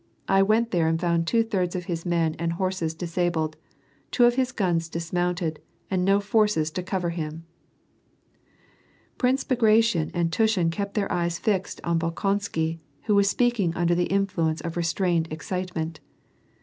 I 0.27 0.41
went 0.41 0.71
there 0.71 0.87
and 0.87 0.99
found 0.99 1.27
two 1.27 1.43
thirds 1.43 1.75
of 1.75 1.85
his 1.85 2.07
men 2.07 2.33
and 2.39 2.53
horses 2.53 2.95
disabled, 2.95 3.55
two 4.09 4.25
of 4.25 4.33
his 4.33 4.51
guns 4.51 4.89
dismounted, 4.89 5.59
and 5.91 6.03
no 6.03 6.19
forces 6.19 6.71
to 6.71 6.81
cover 6.81 7.11
him!" 7.11 7.45
Prince 9.19 9.43
Bagration 9.43 10.09
and 10.15 10.33
Tushin 10.33 10.71
kept 10.71 10.95
their 10.95 11.11
eyes 11.11 11.37
fixed 11.37 11.81
on 11.83 11.99
Bol 11.99 12.13
konsky, 12.13 12.79
who 13.03 13.13
was 13.13 13.29
speaking 13.29 13.75
under 13.75 13.93
the 13.93 14.05
influence 14.09 14.59
of 14.61 14.75
restrained 14.75 15.31
excitement. 15.31 15.99